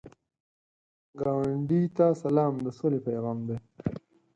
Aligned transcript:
ګاونډي 1.19 1.81
ته 1.95 2.05
سلام، 2.23 2.53
د 2.65 2.67
سولې 2.77 2.99
پیغام 3.07 3.37
دی 3.47 3.57